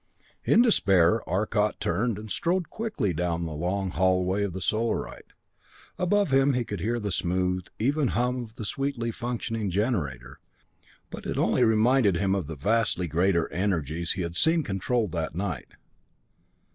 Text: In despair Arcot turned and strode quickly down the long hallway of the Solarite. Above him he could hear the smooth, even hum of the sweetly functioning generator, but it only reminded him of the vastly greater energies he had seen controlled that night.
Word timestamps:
In 0.43 0.63
despair 0.63 1.21
Arcot 1.29 1.79
turned 1.79 2.17
and 2.17 2.31
strode 2.31 2.71
quickly 2.71 3.13
down 3.13 3.45
the 3.45 3.51
long 3.51 3.91
hallway 3.91 4.43
of 4.43 4.51
the 4.51 4.59
Solarite. 4.59 5.33
Above 5.99 6.31
him 6.31 6.53
he 6.53 6.63
could 6.63 6.79
hear 6.79 6.99
the 6.99 7.11
smooth, 7.11 7.67
even 7.77 8.07
hum 8.07 8.43
of 8.45 8.55
the 8.55 8.65
sweetly 8.65 9.11
functioning 9.11 9.69
generator, 9.69 10.39
but 11.11 11.27
it 11.27 11.37
only 11.37 11.63
reminded 11.63 12.17
him 12.17 12.33
of 12.33 12.47
the 12.47 12.55
vastly 12.55 13.07
greater 13.07 13.47
energies 13.53 14.13
he 14.13 14.23
had 14.23 14.35
seen 14.35 14.63
controlled 14.63 15.11
that 15.11 15.35
night. 15.35 15.67